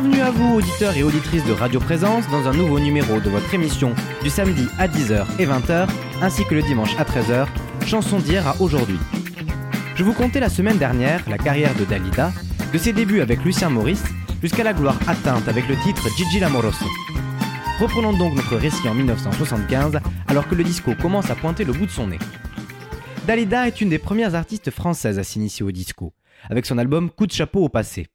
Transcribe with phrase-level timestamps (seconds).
[0.00, 3.52] Bienvenue à vous, auditeurs et auditrices de Radio Présence, dans un nouveau numéro de votre
[3.52, 5.88] émission du samedi à 10h et 20h,
[6.22, 7.48] ainsi que le dimanche à 13h,
[7.84, 9.00] chanson d'hier à aujourd'hui.
[9.96, 12.30] Je vous contais la semaine dernière la carrière de Dalida,
[12.72, 14.04] de ses débuts avec Lucien Maurice,
[14.40, 16.86] jusqu'à la gloire atteinte avec le titre Gigi Lamoroso.
[17.80, 21.86] Reprenons donc notre récit en 1975, alors que le disco commence à pointer le bout
[21.86, 22.20] de son nez.
[23.26, 26.12] Dalida est une des premières artistes françaises à s'initier au disco,
[26.48, 28.06] avec son album Coup de chapeau au passé.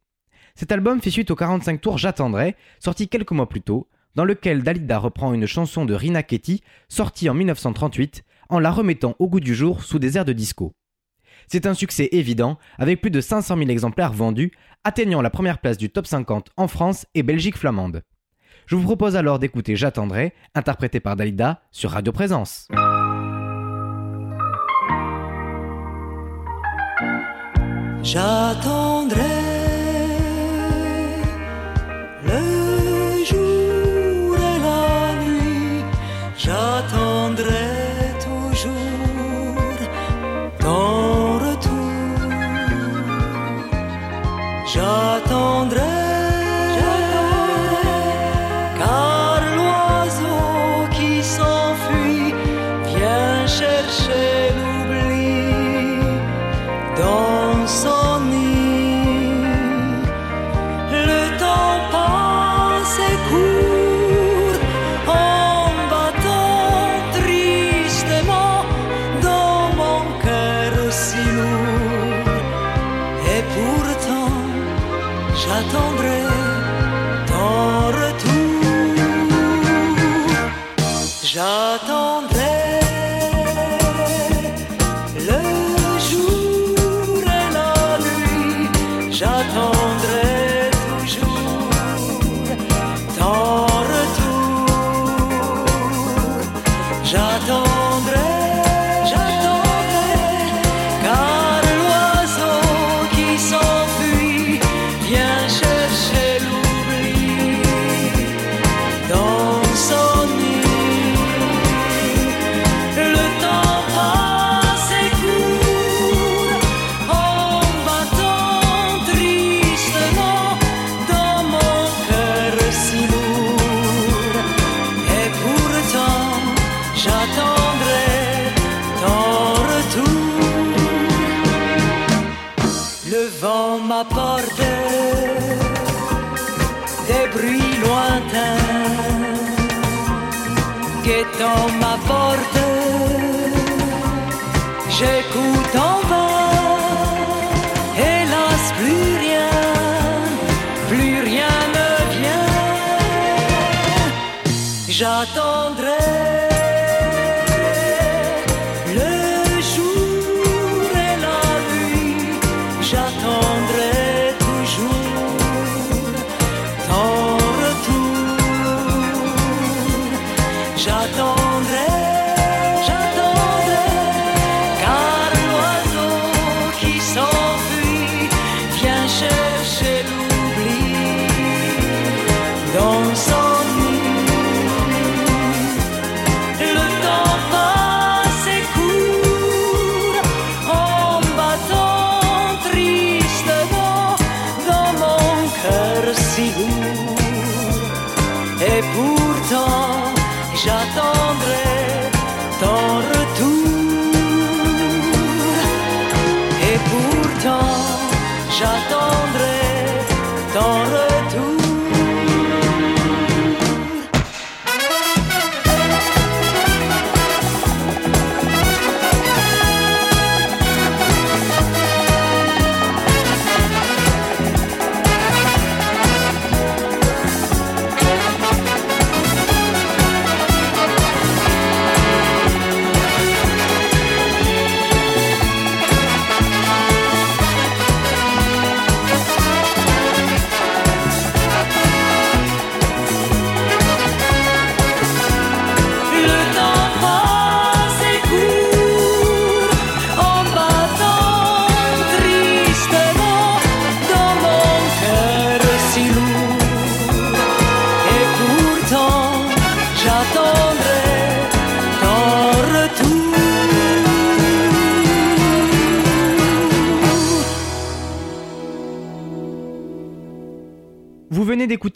[0.55, 4.61] Cet album fait suite au 45 tours J'attendrai, sorti quelques mois plus tôt, dans lequel
[4.61, 9.39] Dalida reprend une chanson de Rina Ketty, sortie en 1938, en la remettant au goût
[9.39, 10.73] du jour sous des airs de disco.
[11.47, 14.51] C'est un succès évident, avec plus de 500 000 exemplaires vendus,
[14.83, 18.03] atteignant la première place du top 50 en France et Belgique flamande.
[18.67, 22.67] Je vous propose alors d'écouter J'attendrai, interprété par Dalida, sur Radio Présence.
[28.03, 29.22] J'attendrai
[32.25, 32.62] le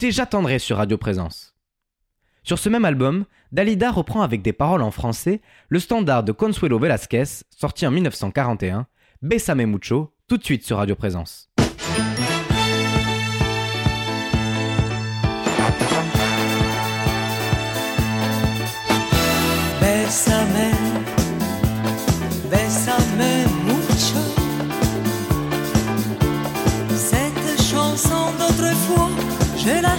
[0.00, 1.54] J'attendrai sur Radio Présence.
[2.44, 6.78] Sur ce même album, Dalida reprend avec des paroles en français le standard de Consuelo
[6.78, 8.86] Velasquez, sorti en 1941,
[9.22, 11.47] Besame Mucho, tout de suite sur Radio Présence.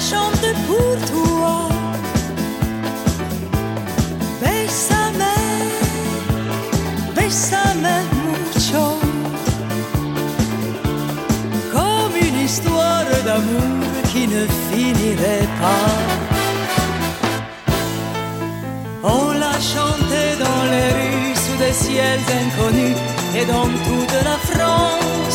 [0.09, 1.55] Chante pour toi.
[4.41, 5.33] Bésame,
[7.15, 8.87] bésame mucho.
[11.73, 15.89] Comme une histoire d'amour qui ne finirait pas.
[19.03, 22.97] On l'a chanté dans les rues sous des ciels inconnus
[23.37, 25.28] et dans toute la France.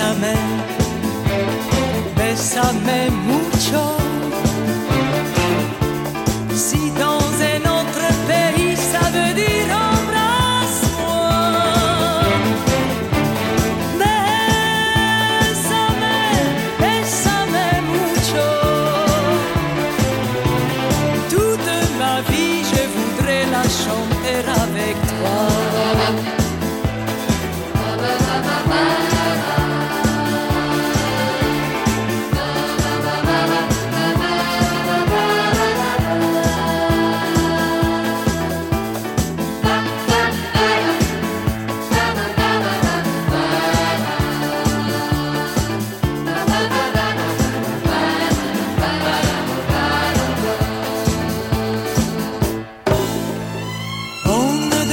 [0.00, 0.34] Bésame,
[2.16, 3.39] bésame.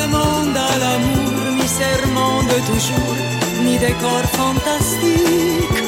[0.08, 3.16] Demande à l'amour ni serment de toujours,
[3.64, 5.80] ni décor fantastique.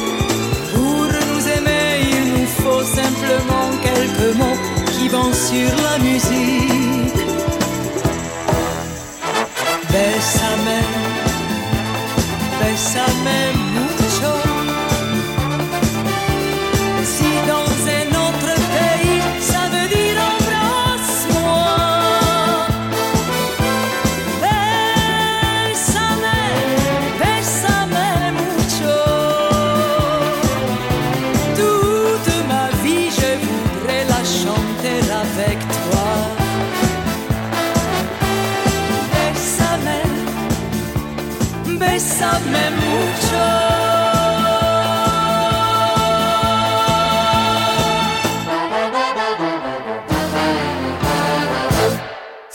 [0.74, 4.60] Pour nous aimer, il nous faut simplement quelques mots
[4.92, 7.20] qui vont sur la musique.
[9.92, 10.80] Bésame,
[12.60, 13.69] bésame mucho.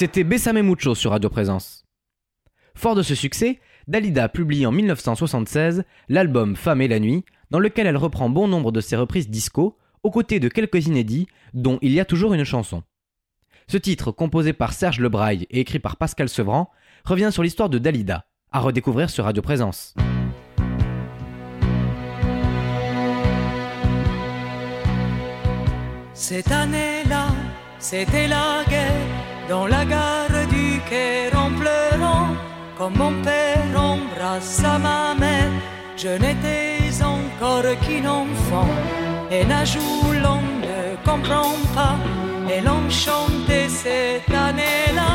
[0.05, 1.83] C'était Besame Mucho sur Radio Présence.
[2.75, 7.87] Fort de ce succès, Dalida publie en 1976 l'album Femme et la nuit, dans lequel
[7.87, 11.25] elle reprend bon nombre de ses reprises disco, aux côtés de quelques inédits,
[11.55, 12.83] dont Il y a toujours une chanson.
[13.67, 16.69] Ce titre, composé par Serge Lebraille et écrit par Pascal Sevran,
[17.03, 19.95] revient sur l'histoire de Dalida, à redécouvrir sur Radio Présence.
[26.13, 27.29] Cette année-là,
[27.79, 29.14] c'était la guerre
[29.49, 32.29] dans la gare du Caire en pleurant.
[32.77, 35.51] Comme mon père embrasse ma mère,
[35.95, 38.67] je n'étais encore qu'une enfant.
[39.31, 41.97] Et Najou, l'on ne comprend pas.
[42.53, 45.11] Et l'on chantait cette année-là,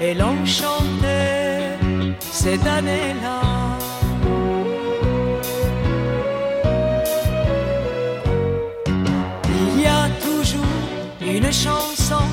[0.00, 1.78] et l'on chantait
[2.20, 3.40] cette année-là.
[9.48, 10.64] Il y a toujours
[11.20, 12.24] une chanson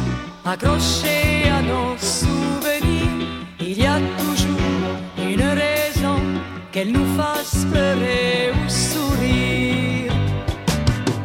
[0.43, 1.30] accrochée
[1.71, 3.27] nos souvenirs.
[3.59, 4.89] Il y a toujours
[5.31, 6.19] une raison
[6.71, 10.13] qu'elle nous fasse pleurer ou sourire.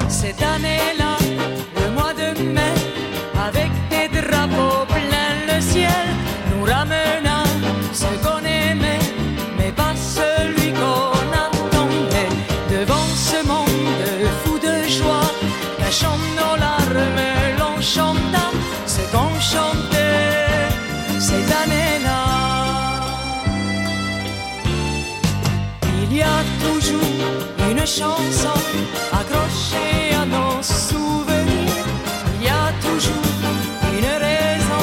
[0.09, 1.15] Cette année-là,
[1.81, 2.76] le mois de mai,
[3.49, 6.07] avec des drapeaux plein le ciel,
[6.50, 7.38] nous ramena
[7.93, 8.11] ce
[26.66, 27.12] toujours
[27.70, 28.58] une chanson
[29.20, 31.87] accrochée à nos souvenirs.
[32.37, 33.32] Il y a toujours
[33.96, 34.82] une raison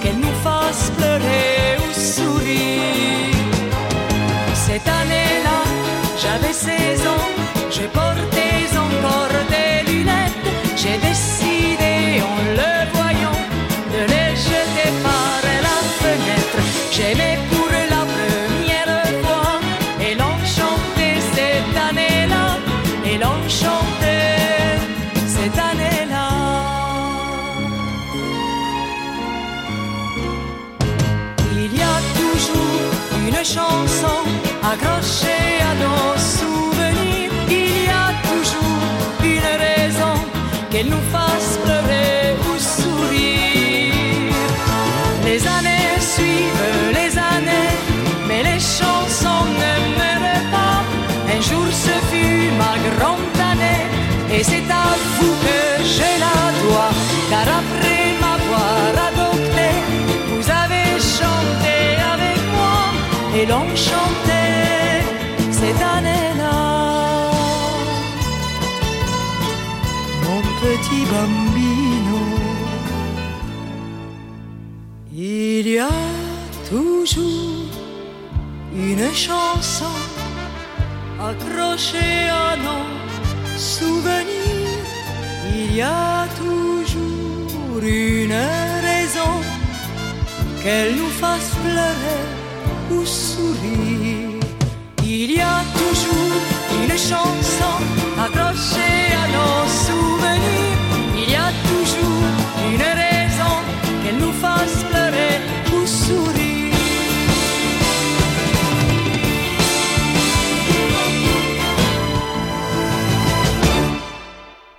[0.00, 3.36] qu'elle nous fasse pleurer ou sourire.
[4.66, 5.60] Cette année-là,
[6.22, 7.28] j'avais 16 ans,
[7.70, 10.40] je portais encore des lunettes.
[10.76, 10.98] J'ai
[33.54, 34.18] chanson
[34.62, 37.32] accrochée à nos souvenirs.
[37.48, 38.88] Il y a toujours
[39.22, 40.14] une raison
[40.70, 41.21] qu'elle nous fasse
[63.42, 65.02] et l'on chantait
[65.58, 67.30] cette année-là.
[70.24, 72.22] Mon petit bambino.
[75.12, 76.00] Il y a
[76.70, 77.68] toujours
[78.74, 79.96] une chanson
[81.28, 82.86] accrochée à nos
[83.56, 84.84] souvenirs.
[85.54, 88.38] Il y a toujours une
[88.88, 89.32] raison
[90.62, 92.41] qu'elle nous fasse pleurer
[95.04, 96.40] Il y a toujours
[96.82, 97.74] une chanson
[98.18, 100.78] accrochée à nos souvenirs.
[101.16, 102.32] Il y a toujours
[102.72, 103.54] une raison
[104.02, 105.40] qu'elle nous fasse pleurer
[105.74, 106.74] ou sourire.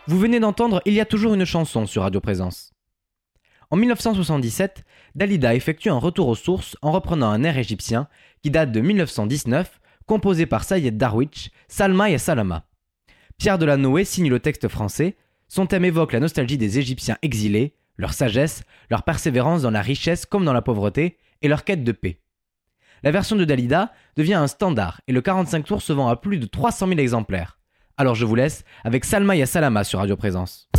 [0.07, 2.73] Vous venez d'entendre Il y a toujours une chanson sur Radio Présence.
[3.71, 4.83] En 1977,
[5.15, 8.07] Dalida effectue un retour aux sources en reprenant un air égyptien
[8.41, 12.65] qui date de 1919, composé par Sayed Darwish, Salma et Salama.
[13.37, 15.15] Pierre Delanoë signe le texte français.
[15.47, 20.25] Son thème évoque la nostalgie des Égyptiens exilés, leur sagesse, leur persévérance dans la richesse
[20.25, 22.19] comme dans la pauvreté et leur quête de paix.
[23.03, 26.37] La version de Dalida devient un standard et le 45 tours se vend à plus
[26.37, 27.59] de 300 000 exemplaires.
[27.97, 30.69] Alors je vous laisse avec Salma et Salama sur Radio Présence.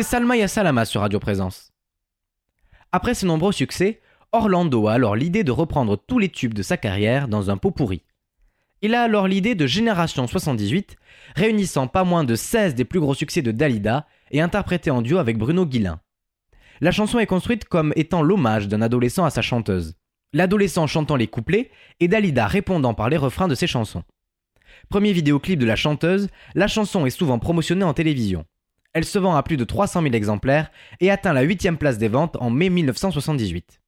[0.00, 1.74] C'était Salma Ya Salama sur Radio Présence.
[2.90, 4.00] Après ses nombreux succès,
[4.32, 7.70] Orlando a alors l'idée de reprendre tous les tubes de sa carrière dans un pot
[7.70, 8.02] pourri.
[8.80, 10.96] Il a alors l'idée de Génération 78,
[11.36, 15.18] réunissant pas moins de 16 des plus gros succès de Dalida et interprété en duo
[15.18, 16.00] avec Bruno Guillain.
[16.80, 19.96] La chanson est construite comme étant l'hommage d'un adolescent à sa chanteuse.
[20.32, 24.04] L'adolescent chantant les couplets et Dalida répondant par les refrains de ses chansons.
[24.88, 28.46] Premier vidéoclip de la chanteuse, la chanson est souvent promotionnée en télévision.
[28.92, 30.70] Elle se vend à plus de 300 000 exemplaires
[31.00, 33.80] et atteint la 8 place des ventes en mai 1978.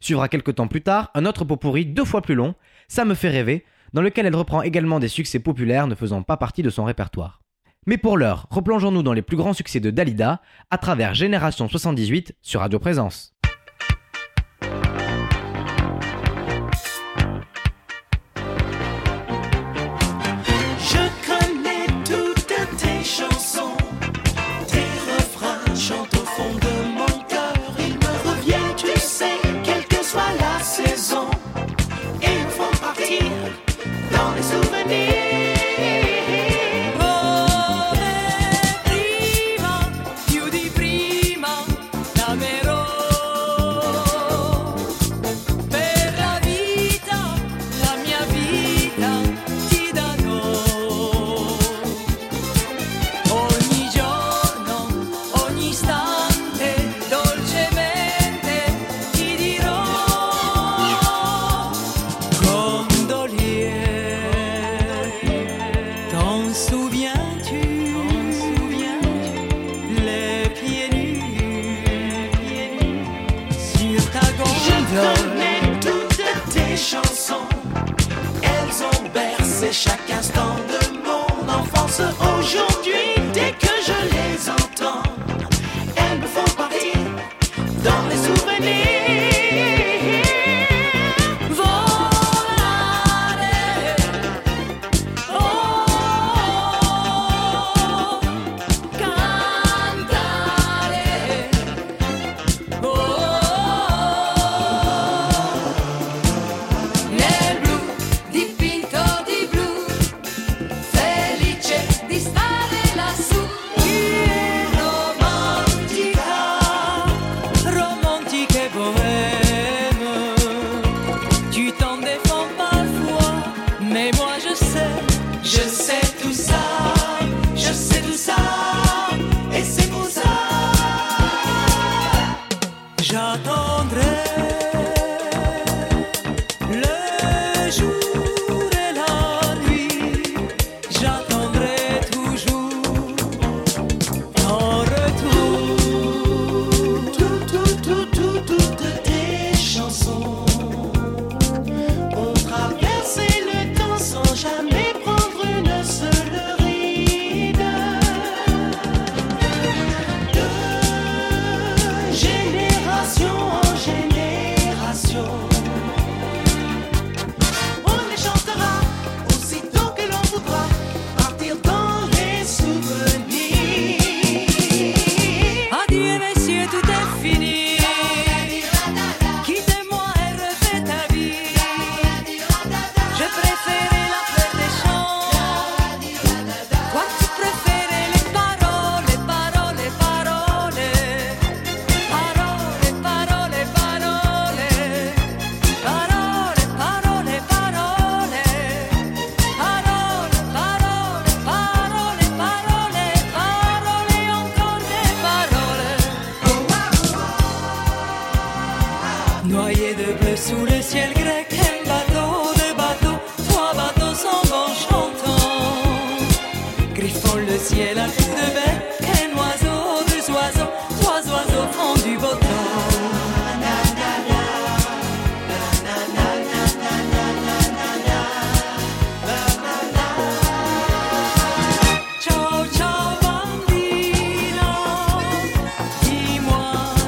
[0.00, 2.54] Suivra quelques temps plus tard un autre pot pourri deux fois plus long,
[2.88, 3.64] Ça me fait rêver,
[3.94, 7.40] dans lequel elle reprend également des succès populaires ne faisant pas partie de son répertoire.
[7.86, 12.34] Mais pour l'heure, replongeons-nous dans les plus grands succès de Dalida à travers Génération 78
[12.42, 13.35] sur Radio Présence.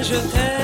[0.09, 0.58] je t'aime.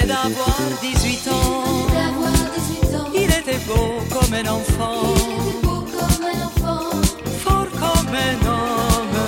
[0.00, 1.86] d'avoir 18 ans.
[3.14, 5.14] Il était beau comme un enfant.
[7.42, 9.18] Fort comme un homme.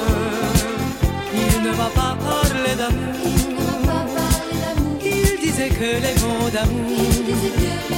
[1.35, 3.15] Il ne m'a pas parlé d'amour.
[5.03, 7.98] Il disait que les mots d'amour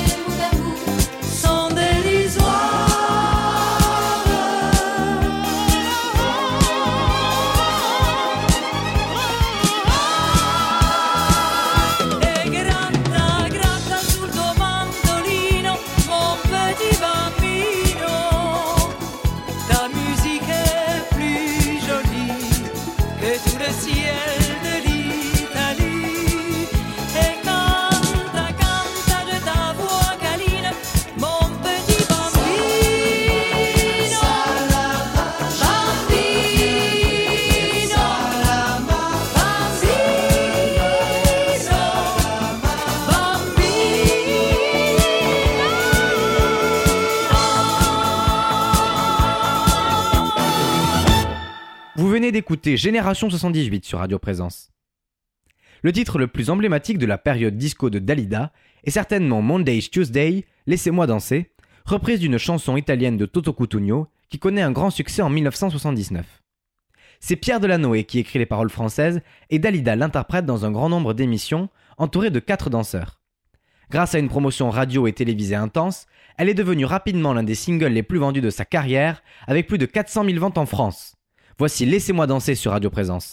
[52.50, 54.72] d'écouter Génération 78 sur Radio Présence.
[55.82, 58.50] Le titre le plus emblématique de la période disco de Dalida
[58.82, 61.52] est certainement Monday's Tuesday, Laissez-moi danser,
[61.84, 66.26] reprise d'une chanson italienne de Toto Cutugno qui connaît un grand succès en 1979.
[67.20, 71.14] C'est Pierre Delanoë qui écrit les paroles françaises et Dalida l'interprète dans un grand nombre
[71.14, 73.20] d'émissions, entourée de quatre danseurs.
[73.90, 77.92] Grâce à une promotion radio et télévisée intense, elle est devenue rapidement l'un des singles
[77.92, 81.14] les plus vendus de sa carrière, avec plus de 400 000 ventes en France.
[81.60, 83.30] Voici Laissez-moi danser sur Radio Présence.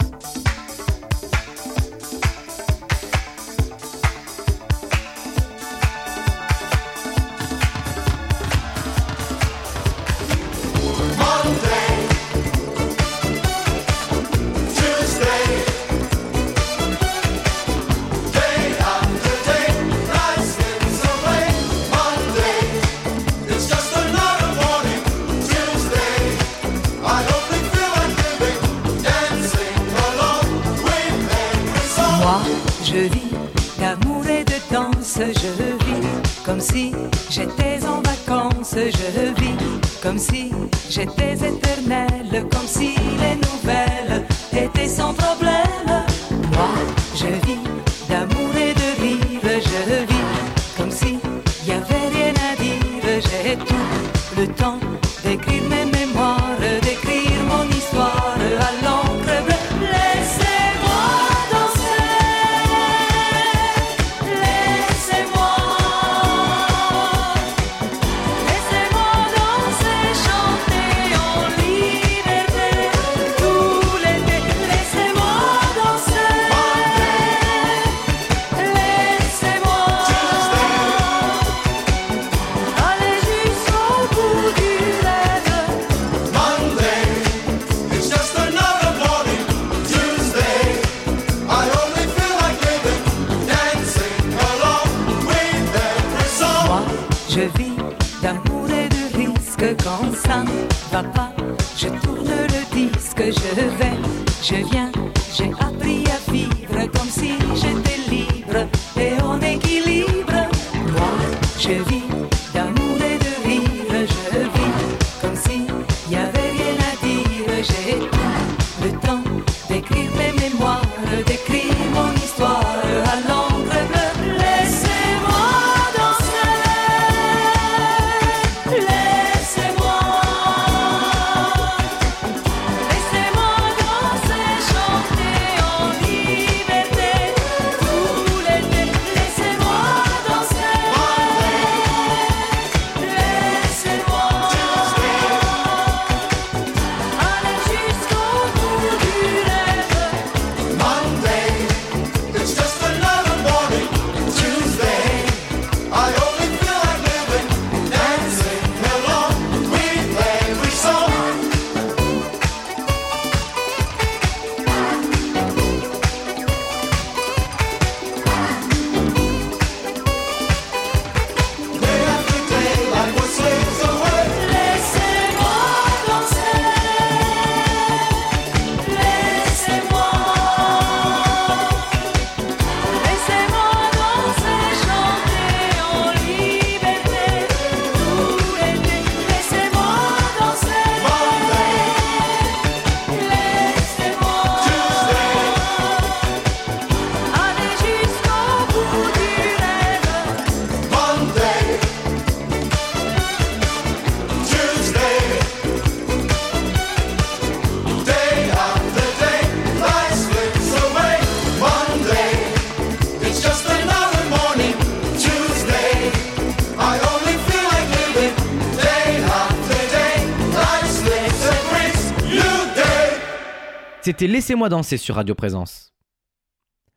[224.07, 225.91] C'était Laissez-moi danser sur Radio Présence.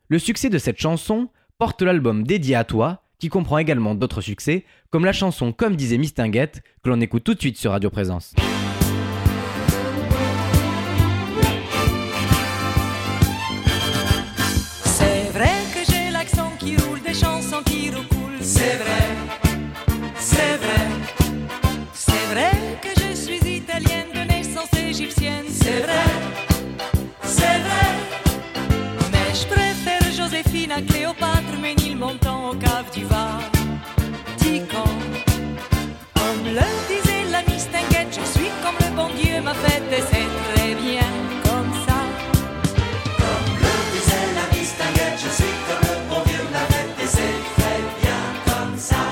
[0.07, 4.65] Le succès de cette chanson porte l'album dédié à toi, qui comprend également d'autres succès,
[4.91, 8.33] comme la chanson Comme disait Mistinguette, que l'on écoute tout de suite sur Radio Présence.
[14.85, 18.39] C'est vrai que j'ai l'accent qui roule, des chansons qui recoulent.
[18.41, 19.09] C'est vrai,
[20.17, 20.87] c'est vrai.
[21.93, 25.47] C'est vrai que je suis italienne de naissance égyptienne.
[25.49, 26.40] C'est vrai,
[30.81, 33.41] À Cléopâtre, Ménilmontant cave du Var.
[34.39, 34.85] Ticon.
[36.15, 40.31] Comme le disait la mistinguette, je suis comme le bon Dieu m'a fait et c'est
[40.55, 41.11] très bien
[41.45, 42.01] comme ça.
[43.19, 47.39] Comme le disait la mistinguette, je suis comme le bon Dieu m'a fait et c'est
[47.59, 49.05] très bien comme ça.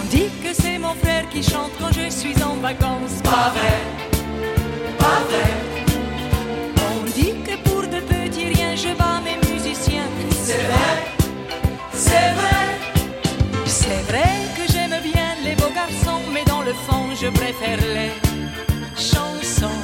[0.00, 3.22] On dit que c'est mon frère qui chante quand je suis en vacances.
[3.24, 3.80] Pas vrai,
[17.58, 18.10] préfère les
[18.96, 19.80] chansons.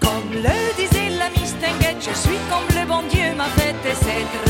[0.00, 4.49] Comme le disait la mistinguette, je suis comme le bon Dieu m'a fait et c'est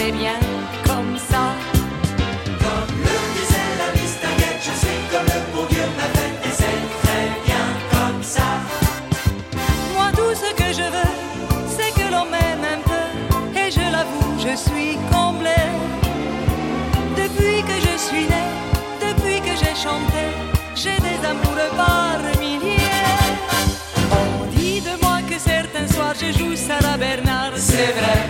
[27.80, 28.20] C'est vrai,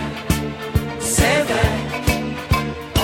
[1.01, 1.71] c'est vrai.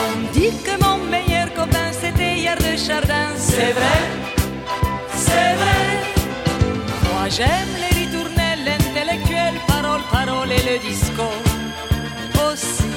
[0.06, 3.28] On dit que mon meilleur copain c'était hier de Chardin.
[3.36, 4.00] C'est vrai,
[5.14, 5.84] c'est vrai.
[7.04, 11.28] Moi j'aime les ritournelles, l'intellectuel, parole, parole et le disco
[12.48, 12.92] aussi.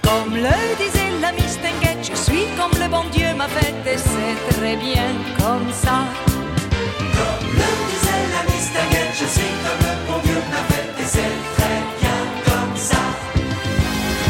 [0.00, 4.36] Comme le disait la mistinguette, je suis comme le bon Dieu m'a fait et c'est
[4.56, 5.08] très bien
[5.40, 5.96] comme ça.
[7.18, 11.06] Comme le disait la mistinguette, je suis comme le bon Dieu m'a fait et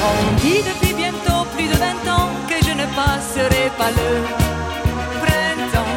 [0.02, 1.86] On dit depuis bientôt plus de 20
[2.16, 4.10] ans que je ne passerai pas le
[5.22, 5.94] printemps.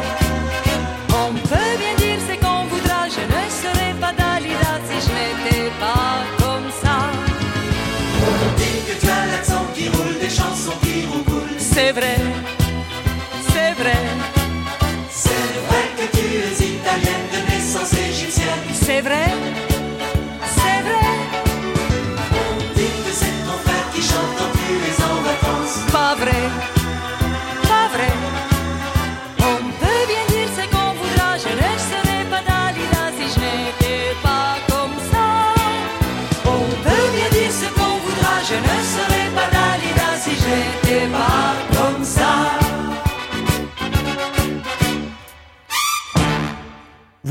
[1.22, 5.70] On peut bien dire c'est qu'on voudra, je ne serai pas Dalida si je n'étais
[5.80, 6.96] pas comme ça.
[8.28, 11.56] On dit que tu as l'accent qui roule, des chansons qui roucoulent.
[11.58, 12.16] C'est vrai,
[13.52, 14.00] c'est vrai,
[15.10, 18.64] C'est vrai que tu es italienne de naissance égyptienne.
[18.86, 19.23] c'est vrai,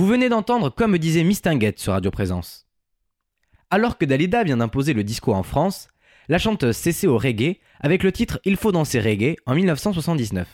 [0.04, 2.68] Vous venez d'entendre Comme disait Mistinguette sur Radio Présence.
[3.70, 5.88] Alors que Dalida vient d'imposer le disco en France,
[6.28, 10.46] la chanteuse s'essaie au reggae avec le titre Il faut danser reggae en 1979.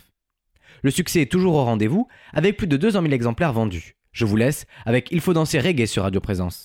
[0.83, 3.95] Le succès est toujours au rendez-vous avec plus de 200 000 exemplaires vendus.
[4.11, 6.63] Je vous laisse avec Il faut danser reggae sur Radio Présence.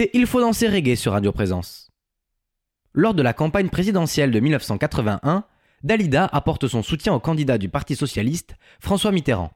[0.00, 1.90] Il faut danser reggae sur Radio Présence.
[2.92, 5.44] Lors de la campagne présidentielle de 1981,
[5.82, 9.52] Dalida apporte son soutien au candidat du Parti socialiste, François Mitterrand.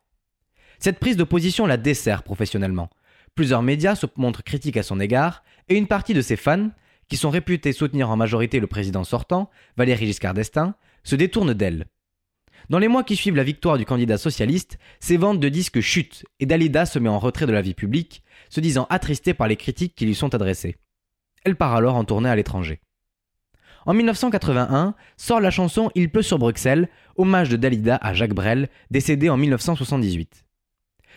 [0.78, 2.90] Cette prise de position la dessert professionnellement.
[3.34, 6.70] Plusieurs médias se montrent critiques à son égard, et une partie de ses fans,
[7.08, 10.74] qui sont réputés soutenir en majorité le président sortant, Valéry Giscard d'Estaing,
[11.04, 11.86] se détournent d'elle.
[12.68, 16.24] Dans les mois qui suivent la victoire du candidat socialiste, ses ventes de disques chutent
[16.40, 18.22] et Dalida se met en retrait de la vie publique,
[18.52, 20.76] se disant attristée par les critiques qui lui sont adressées.
[21.42, 22.80] Elle part alors en tournée à l'étranger.
[23.86, 28.68] En 1981 sort la chanson Il pleut sur Bruxelles, hommage de Dalida à Jacques Brel,
[28.90, 30.44] décédé en 1978.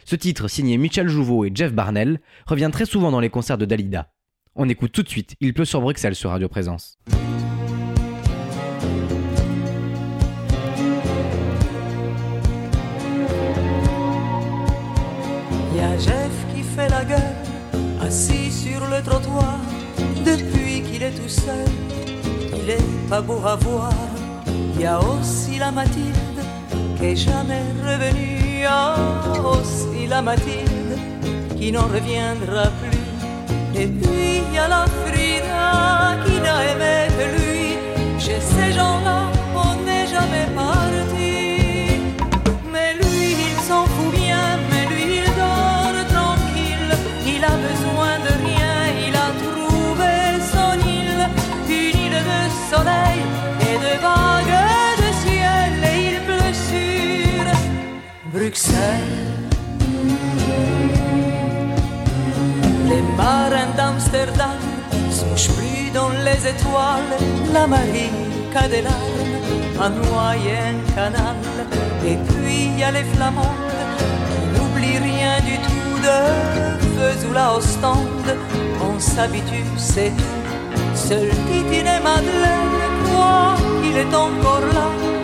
[0.05, 3.65] Ce titre, signé Michel Jouveau et Jeff Barnell, revient très souvent dans les concerts de
[3.65, 4.13] Dalida.
[4.55, 6.97] On écoute tout de suite Il pleut sur Bruxelles sur Radio Présence.
[18.15, 19.59] Assis sur le trottoir,
[20.25, 21.67] depuis qu'il est tout seul.
[22.59, 23.91] Il est pas beau à voir.
[24.79, 26.39] Y a aussi la Mathilde
[26.97, 28.61] qui est jamais revenue.
[28.61, 28.95] Y a
[29.51, 30.95] aussi la Mathilde
[31.57, 33.09] qui n'en reviendra plus.
[33.81, 37.67] Et puis y a la Frida qui n'a aimé que lui.
[38.17, 38.94] Chez ces gens-là,
[63.17, 64.59] Les marins d'Amsterdam
[65.29, 67.15] mouchent plus dans les étoiles.
[67.53, 68.11] La Marie
[68.53, 68.83] a des
[69.79, 69.89] un
[70.95, 71.35] canal.
[72.05, 73.45] Et puis il y a les flamandes
[74.29, 76.17] qui n'oublient rien du tout de
[76.99, 78.37] Vesoul à Ostende.
[78.81, 80.93] On s'habitue, c'est tout.
[80.93, 85.14] Seul Titine et Madeleine croient qu'il est encore là.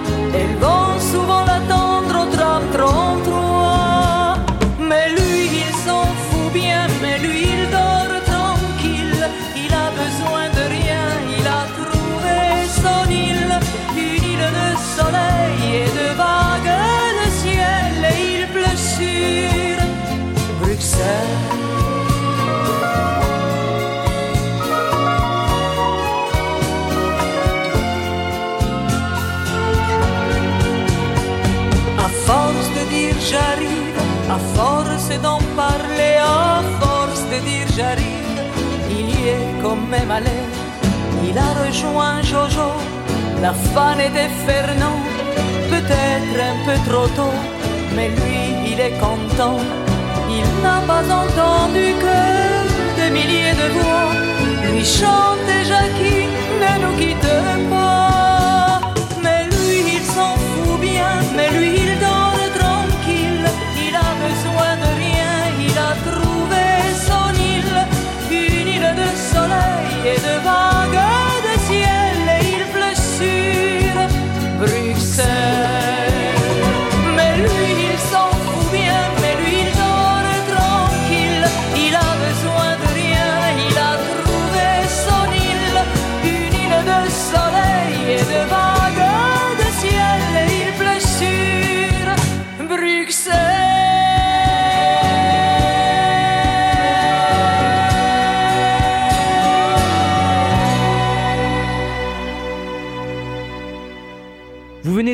[35.17, 38.39] D'en parler, à force de dire j'arrive,
[38.89, 40.41] il y est quand même allé.
[41.27, 42.71] Il a rejoint Jojo,
[43.41, 44.99] la fan était Fernand,
[45.69, 47.37] peut-être un peu trop tôt,
[47.95, 49.59] mais lui il est content.
[50.29, 52.19] Il n'a pas entendu que
[52.97, 54.11] des milliers de voix
[54.71, 55.41] lui chantent
[55.97, 56.27] qui
[56.61, 58.00] ne nous quitte pas.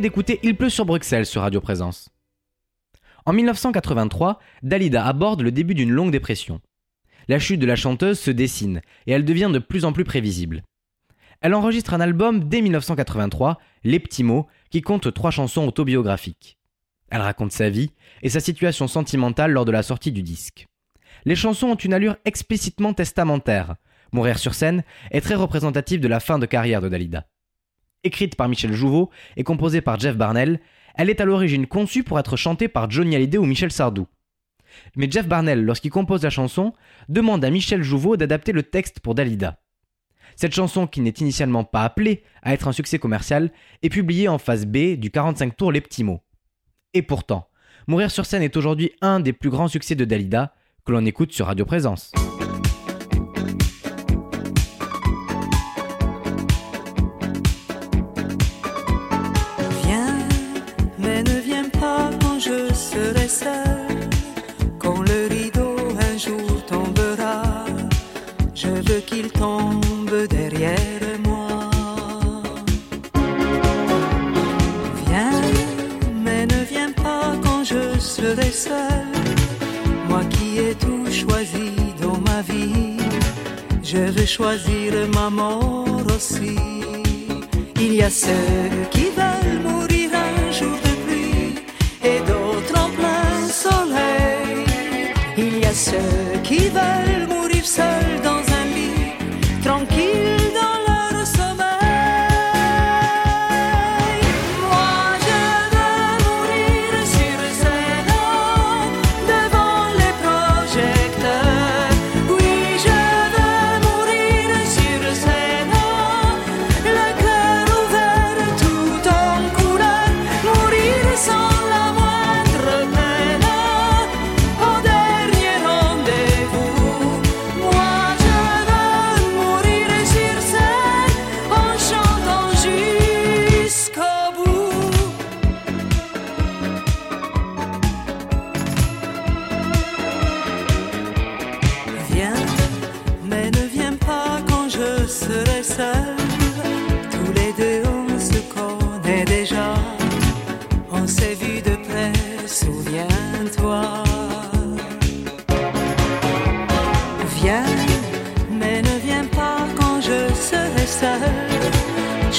[0.02, 2.10] D'écouter Il pleut sur Bruxelles sur Radio Présence.
[3.26, 6.62] En 1983, Dalida aborde le début d'une longue dépression.
[7.28, 10.64] La chute de la chanteuse se dessine et elle devient de plus en plus prévisible.
[11.42, 16.58] Elle enregistre un album dès 1983, Les Petits Mots, qui compte trois chansons autobiographiques.
[17.10, 17.92] Elle raconte sa vie
[18.22, 20.68] et sa situation sentimentale lors de la sortie du disque.
[21.26, 23.76] Les chansons ont une allure explicitement testamentaire.
[24.12, 27.26] Mourir sur scène est très représentatif de la fin de carrière de Dalida.
[28.04, 30.60] Écrite par Michel Jouveau et composée par Jeff Barnell,
[30.96, 34.08] elle est à l'origine conçue pour être chantée par Johnny Hallyday ou Michel Sardou.
[34.96, 36.74] Mais Jeff Barnell, lorsqu'il compose la chanson,
[37.10, 39.60] demande à Michel Jouveau d'adapter le texte pour Dalida.
[40.36, 44.38] Cette chanson, qui n'est initialement pas appelée à être un succès commercial, est publiée en
[44.38, 46.22] phase B du 45 tours Les Petits Mots.
[46.94, 47.50] Et pourtant,
[47.90, 50.54] Mourir sur scène est aujourd'hui un des plus grands succès de Dalida,
[50.86, 52.12] que l'on écoute sur Radio Présence.
[69.06, 71.70] Qu'il tombe derrière moi.
[75.06, 75.42] Viens,
[76.24, 79.06] mais ne viens pas quand je serai seul.
[80.10, 81.72] Moi qui ai tout choisi
[82.02, 82.98] dans ma vie,
[83.84, 86.56] je veux choisir ma mort aussi.
[87.80, 91.56] Il y a ceux qui veulent mourir un jour de pluie
[92.04, 94.66] et d'autres en plein soleil.
[95.38, 98.17] Il y a ceux qui veulent mourir seuls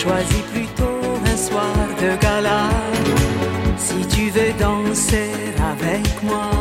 [0.09, 2.71] Choisis plutôt un soir de gala.
[3.77, 5.33] Si tu veux danser
[5.71, 6.58] avec moi.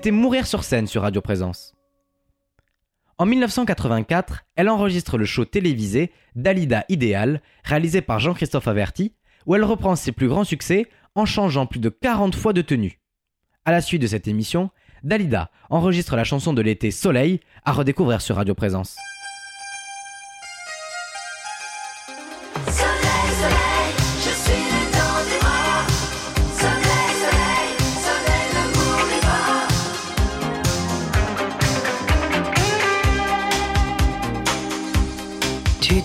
[0.00, 1.74] C'était Mourir sur scène sur Radio Présence.
[3.18, 9.12] En 1984, elle enregistre le show télévisé Dalida Idéal, réalisé par Jean-Christophe Averti,
[9.44, 12.98] où elle reprend ses plus grands succès en changeant plus de 40 fois de tenue.
[13.66, 14.70] À la suite de cette émission,
[15.02, 18.96] Dalida enregistre la chanson de l'été Soleil à redécouvrir sur Radio Présence.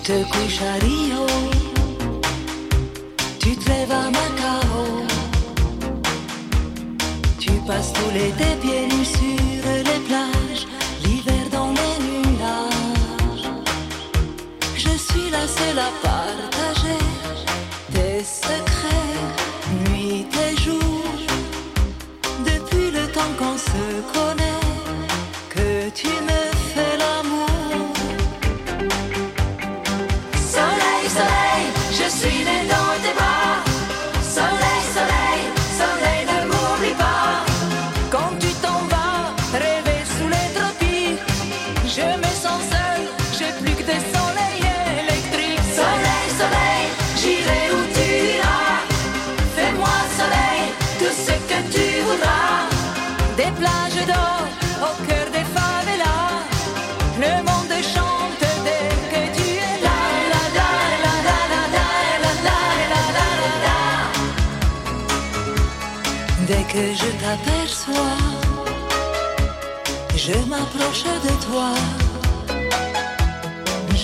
[0.06, 1.26] Te couches à Rio,
[3.40, 5.04] tu te lèves à Macao,
[7.40, 8.65] tu passes tout l'été pieds
[67.26, 68.22] t'aperçois,
[70.24, 71.70] je m'approche de toi.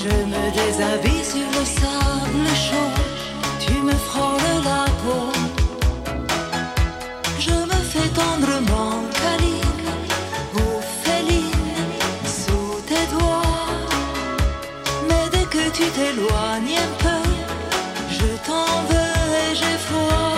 [0.00, 2.92] Je me déshabille sur le sable chaud,
[3.64, 5.26] tu me frôles la peau.
[7.46, 9.90] Je me fais tendrement câline
[10.60, 10.66] ou
[11.04, 11.70] féline
[12.40, 13.86] sous tes doigts.
[15.08, 17.22] Mais dès que tu t'éloignes un peu,
[18.18, 20.31] je t'en veux et j'ai froid.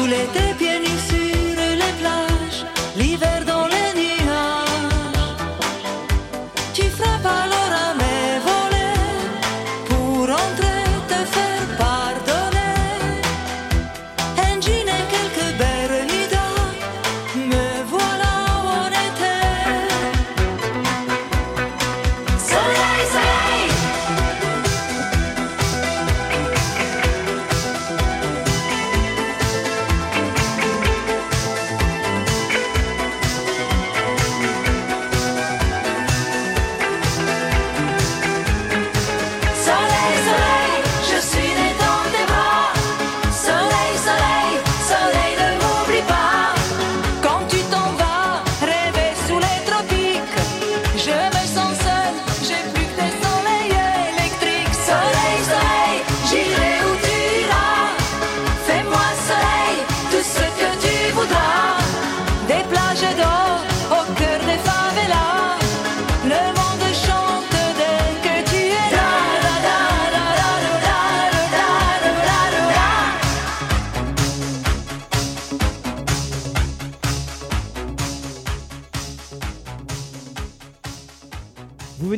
[0.00, 0.49] tous les deux.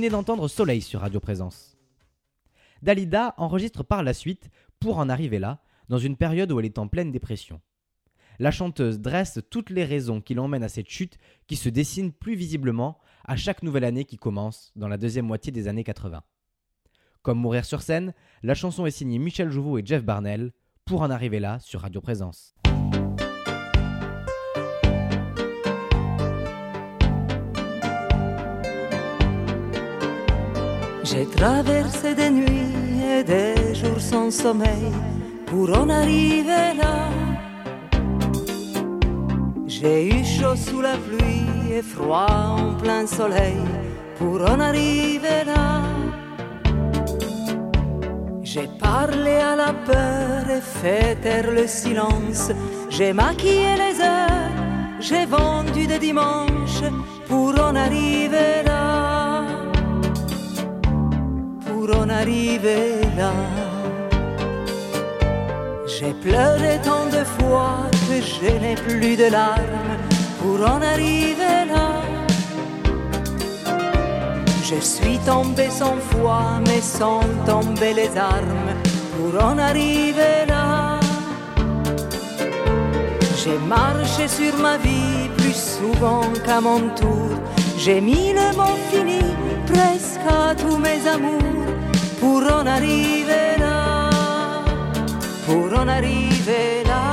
[0.08, 1.76] D'entendre Soleil sur Radio Présence.
[2.82, 4.50] Dalida enregistre par la suite
[4.80, 7.60] Pour en arriver là, dans une période où elle est en pleine dépression.
[8.38, 12.34] La chanteuse dresse toutes les raisons qui l'emmènent à cette chute qui se dessine plus
[12.34, 16.22] visiblement à chaque nouvelle année qui commence dans la deuxième moitié des années 80.
[17.22, 20.52] Comme Mourir sur scène, la chanson est signée Michel Jouveau et Jeff Barnell,
[20.84, 22.54] Pour en arriver là sur Radio Présence.
[31.04, 34.92] J'ai traversé des nuits et des jours sans sommeil
[35.46, 37.10] pour en arriver là.
[39.66, 43.58] J'ai eu chaud sous la pluie et froid en plein soleil
[44.16, 45.82] pour en arriver là.
[48.44, 52.52] J'ai parlé à la peur et fait taire le silence.
[52.90, 54.52] J'ai maquillé les heures,
[55.00, 56.84] j'ai vendu des dimanches
[57.26, 58.91] pour en arriver là.
[61.84, 63.32] Pour en arriver là.
[65.84, 69.96] J'ai pleuré tant de fois que je n'ai plus de larmes
[70.40, 71.88] pour en arriver là.
[74.62, 78.72] Je suis tombé sans foi, mais sans tomber les armes
[79.16, 81.00] pour en arriver là.
[83.42, 87.32] J'ai marché sur ma vie plus souvent qu'à mon tour.
[87.76, 89.11] J'ai mis le mot fini
[89.72, 91.66] presque à tous mes amours
[92.20, 94.10] pour en arriver là.
[95.46, 97.04] Pour en arriver là.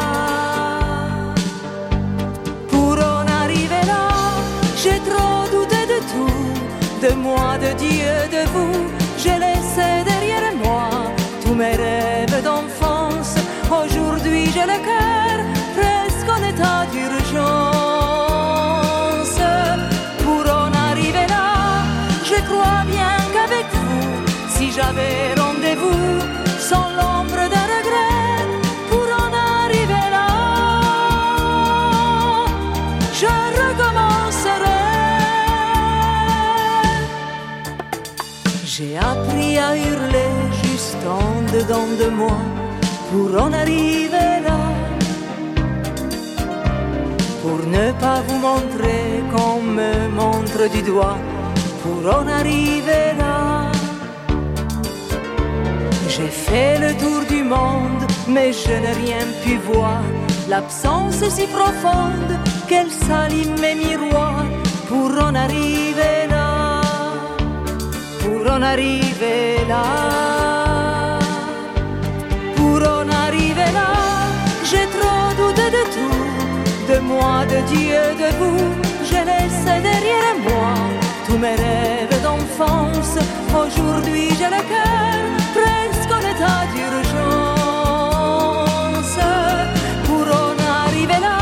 [2.70, 4.08] Pour en arriver là,
[4.82, 8.99] j'ai trop douté de tout, de moi, de Dieu, de vous.
[41.70, 42.40] De moi
[43.12, 44.60] pour en arriver là.
[47.44, 51.20] Pour ne pas vous montrer qu'on me montre du doigt,
[51.84, 53.72] pour en arriver là.
[56.08, 60.02] J'ai fait le tour du monde, mais je n'ai rien pu voir.
[60.50, 62.34] L'absence si profonde
[62.68, 64.50] qu'elle salit mes miroirs
[64.88, 66.82] pour en arriver là.
[68.22, 70.39] Pour en arriver là.
[77.10, 78.66] Moi, de Dieu, de vous.
[79.08, 80.74] J'ai laissé derrière moi
[81.26, 83.18] tous mes rêves d'enfance.
[83.62, 85.20] Aujourd'hui, j'ai le cœur
[85.58, 87.90] presque en état d'urgence.
[90.06, 90.56] Pour en
[90.86, 91.42] arriver là,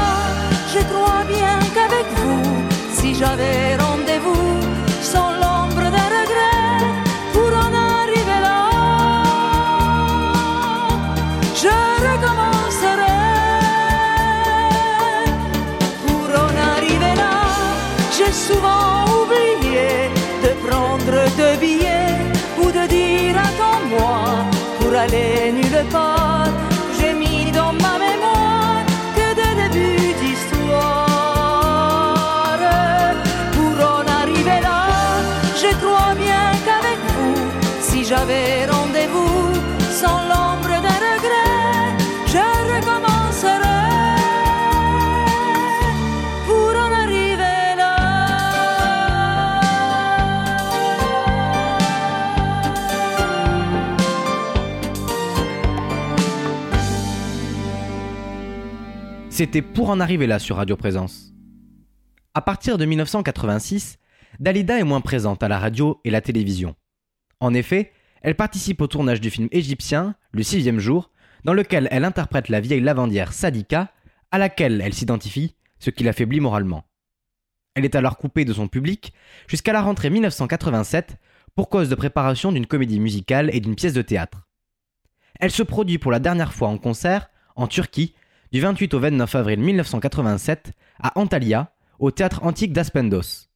[0.73, 2.49] je crois bien qu'avec vous,
[2.93, 3.76] si j'avais
[18.47, 18.96] souvent
[59.37, 61.31] C'était pour en arriver là sur Radio Présence.
[62.33, 63.99] À partir de 1986,
[64.39, 66.73] Dalida est moins présente à la radio et la télévision.
[67.39, 67.91] En effet,
[68.23, 71.11] elle participe au tournage du film égyptien Le sixième jour,
[71.43, 73.93] dans lequel elle interprète la vieille lavandière Sadika,
[74.31, 76.85] à laquelle elle s'identifie, ce qui l'affaiblit moralement.
[77.75, 79.13] Elle est alors coupée de son public
[79.45, 81.15] jusqu'à la rentrée 1987
[81.53, 84.47] pour cause de préparation d'une comédie musicale et d'une pièce de théâtre.
[85.39, 88.15] Elle se produit pour la dernière fois en concert en Turquie
[88.51, 93.47] du 28 au 29 avril 1987 à Antalya, au théâtre antique d'Aspendos.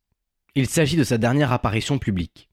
[0.55, 2.49] Il s'agit de sa dernière apparition publique.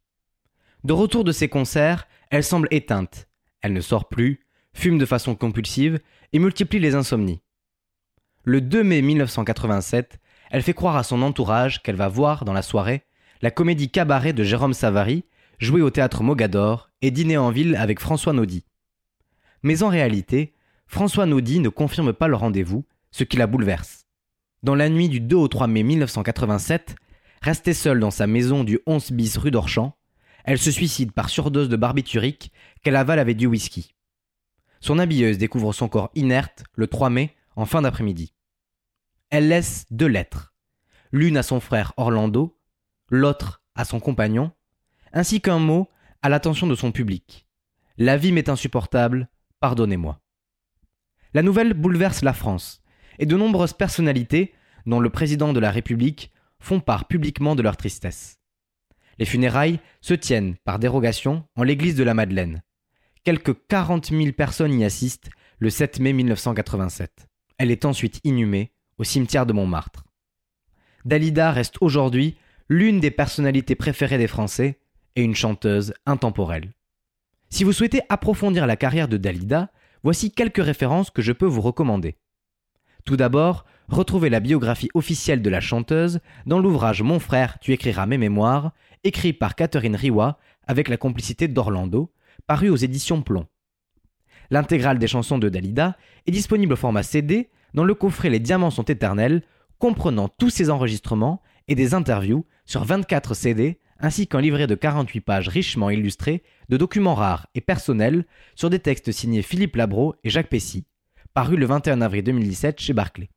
[0.84, 3.28] De retour de ses concerts, elle semble éteinte.
[3.60, 5.98] Elle ne sort plus, fume de façon compulsive
[6.32, 7.40] et multiplie les insomnies.
[8.44, 10.20] Le 2 mai 1987,
[10.50, 13.02] elle fait croire à son entourage qu'elle va voir dans la soirée
[13.42, 15.24] la comédie cabaret de Jérôme Savary,
[15.58, 18.64] jouée au théâtre Mogador et dîner en ville avec François Naudy.
[19.62, 20.54] Mais en réalité,
[20.88, 24.06] François Naudy ne confirme pas le rendez-vous, ce qui la bouleverse.
[24.62, 26.96] Dans la nuit du 2 au 3 mai 1987,
[27.42, 29.96] restée seule dans sa maison du 11 bis rue d'Orchamps,
[30.44, 33.94] elle se suicide par surdose de barbiturique qu'elle avale avec du whisky.
[34.80, 38.32] Son habilleuse découvre son corps inerte le 3 mai en fin d'après-midi.
[39.28, 40.54] Elle laisse deux lettres,
[41.12, 42.58] l'une à son frère Orlando,
[43.10, 44.52] l'autre à son compagnon,
[45.12, 45.90] ainsi qu'un mot
[46.22, 47.46] à l'attention de son public.
[47.98, 49.28] La vie m'est insupportable,
[49.60, 50.18] pardonnez-moi.
[51.34, 52.82] La nouvelle bouleverse la France,
[53.18, 54.54] et de nombreuses personnalités,
[54.86, 58.38] dont le président de la République, font part publiquement de leur tristesse.
[59.18, 62.62] Les funérailles se tiennent, par dérogation, en l'église de la Madeleine.
[63.24, 67.28] Quelques 40 000 personnes y assistent le 7 mai 1987.
[67.58, 70.04] Elle est ensuite inhumée au cimetière de Montmartre.
[71.04, 72.36] Dalida reste aujourd'hui
[72.68, 74.78] l'une des personnalités préférées des Français
[75.16, 76.72] et une chanteuse intemporelle.
[77.50, 79.70] Si vous souhaitez approfondir la carrière de Dalida,
[80.02, 82.16] voici quelques références que je peux vous recommander.
[83.04, 88.06] Tout d'abord, retrouvez la biographie officielle de la chanteuse dans l'ouvrage Mon frère, tu écriras
[88.06, 88.72] mes mémoires,
[89.04, 92.12] écrit par Catherine Riwa avec la complicité d'Orlando,
[92.46, 93.46] paru aux éditions Plomb.
[94.50, 95.96] L'intégrale des chansons de Dalida
[96.26, 99.42] est disponible au format CD dans le coffret Les Diamants sont éternels,
[99.78, 105.20] comprenant tous ses enregistrements et des interviews sur 24 CD ainsi qu'un livret de 48
[105.20, 108.24] pages richement illustré de documents rares et personnels
[108.54, 110.86] sur des textes signés Philippe Labro et Jacques Pessy,
[111.34, 113.30] paru le 21 avril 2017 chez Barclay.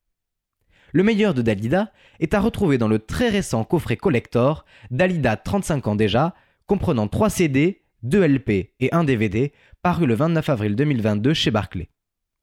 [0.94, 5.88] Le meilleur de Dalida est à retrouver dans le très récent coffret collector Dalida 35
[5.88, 6.36] ans déjà,
[6.66, 11.90] comprenant 3 CD, 2 LP et 1 DVD, paru le 29 avril 2022 chez Barclay.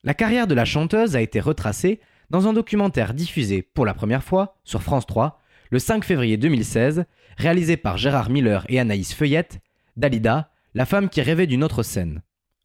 [0.04, 2.00] La carrière de la chanteuse a été retracée
[2.30, 5.40] dans un documentaire diffusé pour la première fois sur France 3
[5.70, 7.04] le 5 février 2016,
[7.36, 9.60] réalisé par Gérard Miller et Anaïs Feuillette,
[9.96, 12.22] Dalida, la femme qui rêvait d'une autre scène.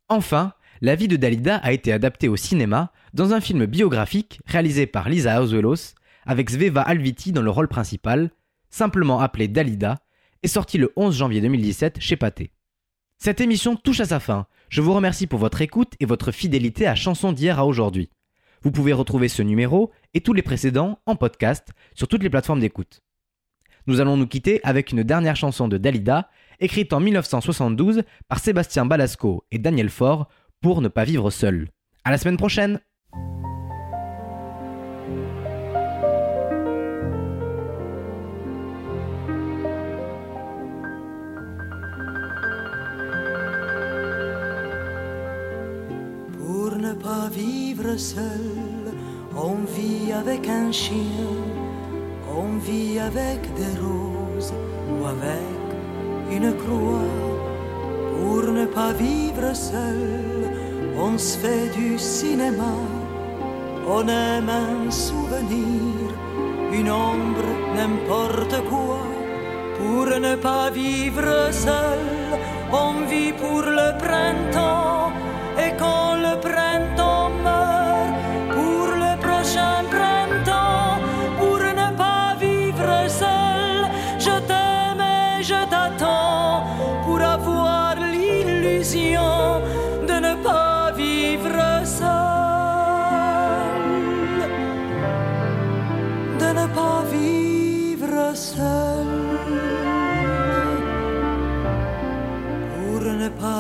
[0.10, 4.86] Enfin, la vie de Dalida a été adaptée au cinéma dans un film biographique réalisé
[4.86, 5.96] par Lisa Auzuelos
[6.26, 8.32] avec Sveva Alviti dans le rôle principal,
[8.70, 10.00] simplement appelé Dalida,
[10.42, 12.52] et sorti le 11 janvier 2017 chez Pathé.
[13.18, 14.48] Cette émission touche à sa fin.
[14.70, 18.10] Je vous remercie pour votre écoute et votre fidélité à Chansons d'hier à aujourd'hui.
[18.64, 22.62] Vous pouvez retrouver ce numéro et tous les précédents en podcast sur toutes les plateformes
[22.62, 23.02] d'écoute.
[23.88, 26.30] Nous allons nous quitter avec une dernière chanson de Dalida,
[26.62, 30.30] écrite en 1972 par Sébastien Balasco et Daniel Faure
[30.62, 31.70] pour ne pas vivre seul.
[32.06, 32.80] À la semaine prochaine!
[46.94, 48.94] Pas vivre seul,
[49.36, 51.34] on vit avec un chien,
[52.30, 54.54] on vit avec des roses
[54.90, 55.64] ou avec
[56.32, 57.14] une croix.
[58.16, 60.52] Pour ne pas vivre seul,
[60.98, 62.76] on se fait du cinéma,
[63.88, 66.10] on aime un souvenir,
[66.72, 69.02] une ombre, n'importe quoi.
[69.78, 72.00] Pour ne pas vivre seul,
[72.72, 75.23] on vit pour le printemps.
[75.66, 77.03] Et le printemps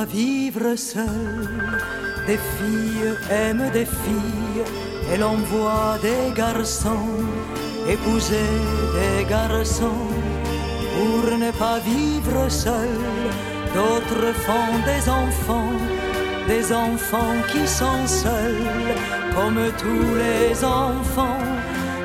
[0.06, 1.47] vivre seul.
[2.28, 4.64] Des filles aiment des filles
[5.14, 7.20] et l'on voit des garçons
[7.88, 8.49] épouser
[8.93, 10.08] des garçons.
[10.95, 12.95] Pour ne pas vivre seul,
[13.74, 15.74] d'autres font des enfants,
[16.47, 18.95] des enfants qui sont seuls,
[19.36, 21.45] comme tous les enfants.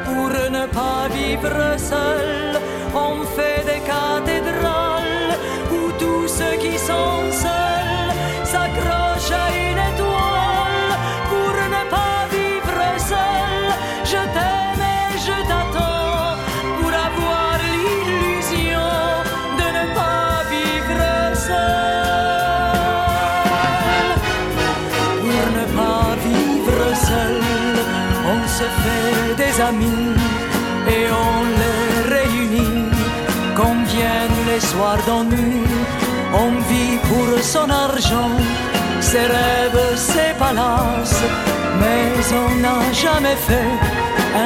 [0.05, 2.61] Pour ne pas vivre seul,
[2.94, 5.34] on fait des cathédrales
[5.70, 7.57] où tous ceux qui sont seuls
[9.33, 10.93] à une étoile.
[11.31, 13.62] Pour ne pas vivre seul,
[14.05, 16.37] je t'aime et je t'attends
[16.79, 18.91] pour avoir l'illusion
[19.61, 21.05] de ne pas vivre
[21.35, 22.09] seul.
[25.22, 27.43] Pour ne pas vivre seul,
[28.35, 30.14] on se fait des amis
[30.97, 32.87] et on les réunit.
[33.57, 35.64] Qu'on vienne les soirs d'ennui,
[36.33, 38.31] on vit pour son argent,
[39.11, 41.22] ses rêves, ses palaces.
[41.80, 42.12] Mais
[42.44, 43.74] on n'a jamais fait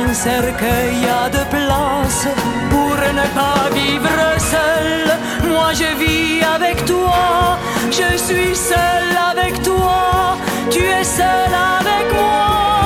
[0.00, 2.24] un cercueil à de place
[2.70, 4.22] pour ne pas vivre
[4.54, 5.04] seul.
[5.50, 7.58] Moi je vis avec toi,
[7.98, 10.36] je suis seul avec toi,
[10.70, 12.81] tu es seul avec moi.